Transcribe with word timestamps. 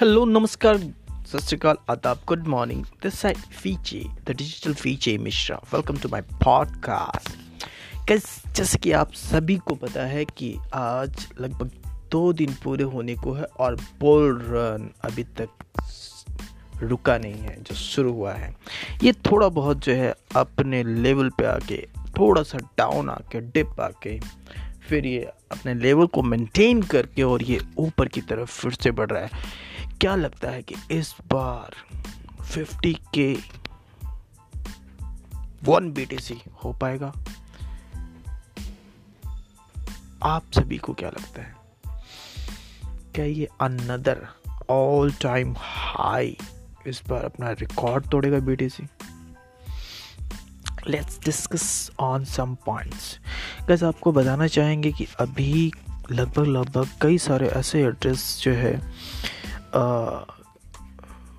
Hello 0.00 0.24
नमस्कार, 0.24 0.78
सत 1.26 1.40
श्रीकाल 1.40 1.76
आदाब 1.90 2.20
गुड 2.26 2.46
मॉर्निंग 2.46 2.84
दिस 3.02 3.18
साइड 3.18 3.36
फीचे 3.36 4.04
the 4.26 4.30
digital 4.30 4.74
फीचे 4.74 5.18
Mishra 5.18 5.56
welcome 5.56 5.96
to 5.96 6.08
my 6.08 6.20
podcast 6.20 7.30
कैस 8.08 8.42
जैसे 8.56 8.78
कि 8.78 8.92
आप 8.92 9.12
सभी 9.12 9.56
को 9.56 9.74
पता 9.74 10.06
है 10.06 10.24
कि 10.24 10.58
आज 10.74 11.28
लगभग 11.40 11.70
दो 12.12 12.32
दिन 12.32 12.56
पूरे 12.64 12.84
होने 12.84 13.14
को 13.14 13.32
है 13.32 13.44
और 13.44 13.76
बोल 14.00 14.38
रन 14.42 14.90
अभी 15.04 15.24
तक 15.24 15.48
रुका 16.82 17.18
नहीं 17.18 17.40
है, 17.40 17.62
जो 17.62 17.74
शुरू 17.74 18.12
हुआ 18.12 18.32
है। 18.32 18.56
ये 19.02 19.12
थोड़ा 19.12 19.48
बहुत 19.48 19.78
जो 19.78 19.92
है 19.92 20.14
अपने 20.36 20.84
लेवल 20.84 21.30
पे 21.30 21.44
आके, 21.44 21.86
थोड़ा 22.18 22.42
सा 22.42 22.58
डाउन 22.58 23.10
आके 23.10 23.40
डिप 23.40 23.80
आके, 23.80 24.20
फिर 24.88 25.06
ये 25.06 25.20
अपने 25.52 25.74
लेवल 25.74 26.06
को 26.06 26.22
मेंटेन 26.22 26.82
करके 26.82 27.22
और 27.22 27.42
ये 27.42 27.60
ऊपर 27.78 28.08
की 28.08 28.20
तरफ़ 28.20 28.60
फिर 28.60 28.72
से 28.72 28.90
बढ़ 28.90 29.10
रहा 29.10 29.22
है। 29.22 29.65
क्या 30.00 30.14
लगता 30.16 30.50
है 30.50 30.62
कि 30.62 30.74
इस 30.90 31.16
बार 31.32 31.74
50 32.52 32.98
के 33.14 33.38
वन 35.64 35.92
बीटीसी 35.92 36.42
हो 36.64 36.72
पाएगा? 36.72 37.12
आप 40.22 40.42
सभी 40.54 40.78
को 40.78 40.94
क्या 40.94 41.08
लगता 41.08 41.42
है? 41.42 41.56
क्या 43.14 43.24
ये 43.24 43.48
अनदर 43.60 44.28
ऑल 44.70 45.12
टाइम 45.12 45.54
हाई 45.58 46.38
इस 46.86 47.02
बार 47.08 47.24
अपना 47.24 47.50
record 47.52 48.08
तोड़ेगा 48.08 48.38
BTC 48.38 48.82
let's 50.88 51.20
discuss 51.24 51.90
on 52.00 52.24
some 52.24 52.54
points 52.54 53.18
guys 53.68 53.82
आपको 53.82 54.12
बताना 54.12 54.46
चाहेंगे 54.46 54.92
कि 54.92 55.06
अभी 55.20 55.72
लगभग 56.12 56.46
लगभग 56.46 56.88
कई 57.00 57.18
सारे 57.18 57.48
ऐसे 57.48 57.82
एड्रेस 57.82 58.40
जो 58.42 58.52
है 58.52 58.92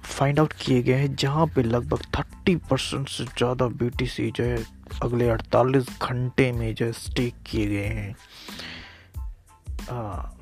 फाइंड 0.06 0.40
आउट 0.40 0.54
किए 0.62 0.82
गए 0.84 0.94
हैं, 0.94 1.16
जहाँ 1.16 1.46
पे 1.56 1.64
लगभग 1.64 2.02
थर्टी 2.18 2.56
परसेंट 2.70 3.08
से 3.10 3.24
ज़्यादा 3.26 3.68
बीटीसी 3.78 4.30
जो 4.32 4.44
है, 4.44 4.58
अगले 5.04 5.30
अड़तालीस 5.30 5.90
घंटे 6.02 6.52
में 6.52 6.74
जो 6.76 6.86
है 6.86 6.92
स्टेक 6.94 7.36
किए 7.46 7.66
गए 7.68 7.88
हैं। 7.88 8.16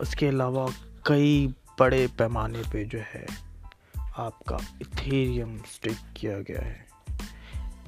उसके 0.02 0.28
अलावा 0.28 0.68
कई 1.08 1.48
बड़े 1.80 2.06
पैमाने 2.18 2.62
पे 2.74 2.84
जो 2.86 3.00
है, 3.06 3.26
आपका 4.18 4.58
इथेरियम 4.82 5.58
स्टेक 5.74 5.98
किया 6.18 6.38
गया 6.40 6.62
है। 6.62 6.86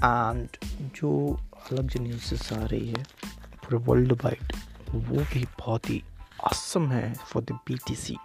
एंड 0.04 0.48
जो 0.96 1.12
अलग 1.72 1.88
जो 1.88 2.00
न्यूज़ 2.04 2.54
आ 2.54 2.64
रही 2.64 2.90
है, 2.90 3.04
पूरे 3.64 3.78
वर्ल्ड 3.86 4.12
वाइड 4.24 4.54
वो 4.90 5.24
भी 5.34 5.46
बहुत 5.60 5.90
ही 5.90 6.02
असम 6.48 6.88
है 6.92 7.14
for 7.16 7.44
the 7.44 7.60
B 7.68 7.78
T 7.88 7.96
C 7.96 8.18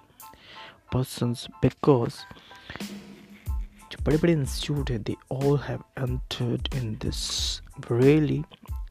persons 0.95 1.47
because 1.63 2.19
जो 3.93 4.05
बड़े 4.05 4.17
बड़े 4.17 4.33
इंस्टीट्यूट 4.33 4.91
है 4.91 4.99
they 4.99 5.17
all 5.33 5.59
have 5.59 5.85
entered 5.99 6.69
in 6.75 6.95
this 7.03 7.23
really 7.91 8.43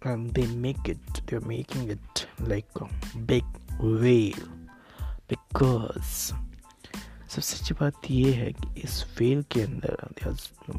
and 0.03 0.33
they 0.33 0.45
make 0.47 0.88
it 0.88 0.97
they're 1.27 1.41
making 1.41 1.89
it 1.89 2.27
like 2.41 2.79
a 2.81 2.88
big 3.25 3.44
whale. 3.79 4.47
Because 5.29 6.31
सबसे 7.29 7.57
अच्छी 7.57 7.73
बात 7.73 8.09
ये 8.11 8.31
है 8.33 8.52
कि 8.53 8.81
इस 8.81 9.03
फेल 9.17 9.44
के 9.52 9.61
अंदर 9.61 10.35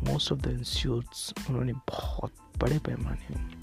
मोस्ट 0.08 0.32
ऑफ़ 0.32 0.40
द 0.40 0.46
इंस्टीट्यूट्स 0.46 1.32
उन्होंने 1.50 1.72
बहुत 1.88 2.32
बड़े 2.58 2.78
पैमाने 2.78 3.36
में 3.36 3.62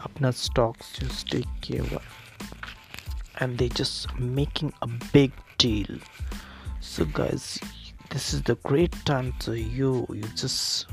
अपना 0.00 0.30
स्टॉक्स 0.30 1.00
जो 1.00 1.08
स्टेक 1.08 1.46
किया 1.64 1.82
हुआ 1.82 2.00
and 3.42 3.56
they 3.58 3.68
just 3.68 4.20
making 4.20 4.70
a 4.82 4.86
big 4.86 5.32
deal 5.60 6.00
so, 6.94 7.04
guys, 7.06 7.58
this 8.10 8.32
is 8.34 8.42
the 8.42 8.54
great 8.62 8.94
time 9.04 9.32
to 9.40 9.54
you. 9.54 10.06
You 10.10 10.28
just 10.36 10.86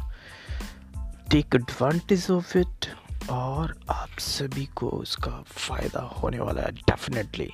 take 1.29 1.53
advantage 1.53 2.27
of 2.29 2.55
it 2.55 2.87
और 3.29 3.79
आप 3.89 4.19
सभी 4.19 4.65
को 4.65 4.89
उसका 4.89 5.43
फ़ायदा 5.47 6.01
होने 6.01 6.39
वाला 6.39 6.61
है 6.61 6.71
definitely 6.71 7.49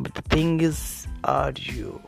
but 0.00 0.18
the 0.18 0.22
thing 0.32 0.62
is 0.62 0.82
are 1.26 1.54
you 1.60 2.00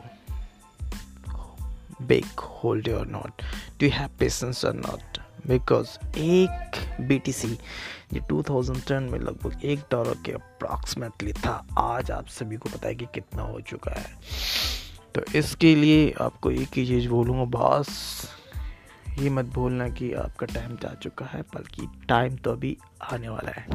big 2.01 2.39
hold 2.39 2.87
your 2.87 3.07
not 3.07 3.41
do 3.79 3.85
you 3.85 3.91
have 3.91 4.09
patience 4.19 4.65
are 4.65 4.73
not 4.73 5.17
because 5.47 6.17
एक 6.17 6.97
बी 7.01 7.19
टी 7.19 7.31
सी 7.31 7.47
ये 8.13 8.19
टू 8.19 8.43
थाउज़ेंड 8.43 8.83
टेन 8.83 9.03
में 9.03 9.19
लगभग 9.19 9.65
एक 9.65 9.79
डॉलर 9.91 10.17
के 10.25 10.31
अप्रॉक्सीमेटली 10.31 11.33
था, 11.33 11.67
आज 11.77 12.11
आप 12.11 12.27
सभी 12.27 12.57
को 12.57 12.69
पता 12.69 12.87
है 12.87 12.95
कि 12.95 13.05
कितना 13.05 13.43
हो 13.43 13.61
चुका 13.61 13.91
है। 13.91 14.15
तो 15.15 15.21
इसके 15.35 15.75
लिए 15.75 16.13
आपको 16.21 16.51
एक 16.51 16.67
ही 16.75 16.85
चीज़ 16.87 17.09
बोलूँगा, 17.09 17.45
बस, 17.45 17.89
ये 19.19 19.29
मत 19.29 19.45
भूलना 19.45 19.89
कि 19.89 20.13
आपका 20.13 20.45
टाइम 20.45 20.75
जा 20.75 20.93
चुका 20.93 21.25
है, 21.25 21.41
बल्कि 21.41 21.87
टाइम 22.09 22.35
तो 22.35 22.51
अभी 22.51 22.77
आने 23.13 23.29
वाला 23.29 23.51
है। 23.51 23.67